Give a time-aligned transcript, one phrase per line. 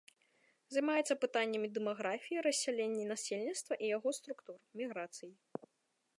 [0.75, 5.31] Займаецца пытаннямі дэмаграфіі, рассялення насельніцтва і яго структур, міграцый.